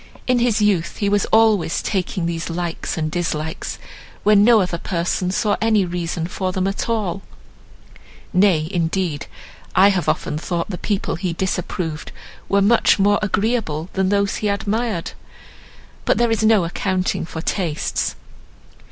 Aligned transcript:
In 0.25 0.39
his 0.39 0.63
youth 0.63 0.97
he 0.97 1.09
was 1.09 1.25
always 1.27 1.83
taking 1.83 2.25
these 2.25 2.49
likes 2.49 2.97
and 2.97 3.11
dislikes, 3.11 3.77
when 4.23 4.43
no 4.43 4.59
other 4.59 4.79
person 4.79 5.29
saw 5.29 5.57
any 5.61 5.85
reason 5.85 6.25
for 6.25 6.51
them 6.51 6.65
at 6.65 6.89
all; 6.89 7.21
nay, 8.33 8.67
indeed, 8.71 9.27
I 9.75 9.89
have 9.89 10.09
often 10.09 10.39
thought 10.39 10.71
the 10.71 10.79
people 10.79 11.17
he 11.17 11.33
disapproved 11.33 12.11
were 12.49 12.63
much 12.63 12.97
more 12.97 13.19
agreeable 13.21 13.89
than 13.93 14.09
those 14.09 14.37
he 14.37 14.47
admired;—but 14.47 16.17
there 16.17 16.31
is 16.31 16.41
no 16.43 16.63
accounting 16.65 17.23
for 17.23 17.43
tastes. 17.43 18.15